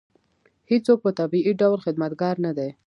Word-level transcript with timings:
هېڅوک 0.69 0.99
په 1.05 1.11
طبیعي 1.19 1.53
ډول 1.61 1.77
خدمتګار 1.85 2.35
نه 2.45 2.51
دی. 2.57 2.69